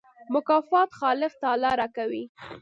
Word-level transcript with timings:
مکافات 0.33 0.89
خالق 0.99 1.31
تعالی 1.41 1.71
راکوي. 1.81 2.23